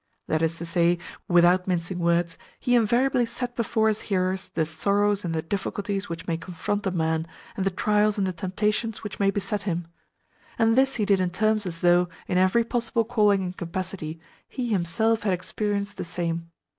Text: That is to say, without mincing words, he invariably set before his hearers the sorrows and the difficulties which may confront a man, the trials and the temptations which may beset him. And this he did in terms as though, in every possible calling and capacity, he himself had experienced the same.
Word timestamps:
That 0.27 0.41
is 0.41 0.57
to 0.57 0.65
say, 0.65 0.97
without 1.27 1.67
mincing 1.67 1.99
words, 1.99 2.35
he 2.59 2.73
invariably 2.73 3.27
set 3.27 3.55
before 3.55 3.87
his 3.87 4.01
hearers 4.01 4.49
the 4.49 4.65
sorrows 4.65 5.23
and 5.23 5.35
the 5.35 5.43
difficulties 5.43 6.09
which 6.09 6.25
may 6.25 6.37
confront 6.37 6.87
a 6.87 6.89
man, 6.89 7.27
the 7.55 7.69
trials 7.69 8.17
and 8.17 8.25
the 8.25 8.33
temptations 8.33 9.03
which 9.03 9.19
may 9.19 9.29
beset 9.29 9.61
him. 9.61 9.85
And 10.57 10.75
this 10.75 10.95
he 10.95 11.05
did 11.05 11.19
in 11.19 11.29
terms 11.29 11.67
as 11.67 11.81
though, 11.81 12.09
in 12.27 12.39
every 12.39 12.63
possible 12.63 13.05
calling 13.05 13.43
and 13.43 13.55
capacity, 13.55 14.19
he 14.49 14.69
himself 14.69 15.21
had 15.21 15.33
experienced 15.33 15.97
the 15.97 16.03
same. 16.03 16.49